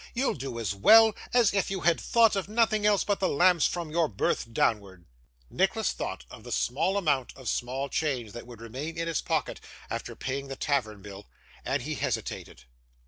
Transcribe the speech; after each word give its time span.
'You'll 0.15 0.33
do 0.33 0.57
as 0.59 0.73
well 0.73 1.15
as 1.31 1.53
if 1.53 1.69
you 1.69 1.81
had 1.81 2.01
thought 2.01 2.35
of 2.35 2.49
nothing 2.49 2.87
else 2.87 3.03
but 3.03 3.19
the 3.19 3.29
lamps, 3.29 3.67
from 3.67 3.91
your 3.91 4.07
birth 4.07 4.51
downwards.' 4.51 5.05
Nicholas 5.51 5.91
thought 5.91 6.25
of 6.31 6.43
the 6.43 6.51
small 6.51 6.97
amount 6.97 7.37
of 7.37 7.47
small 7.47 7.87
change 7.87 8.31
that 8.31 8.47
would 8.47 8.61
remain 8.61 8.97
in 8.97 9.07
his 9.07 9.21
pocket 9.21 9.61
after 9.91 10.15
paying 10.15 10.47
the 10.47 10.55
tavern 10.55 11.03
bill; 11.03 11.27
and 11.63 11.83
he 11.83 11.93
hesitated. 11.93 12.63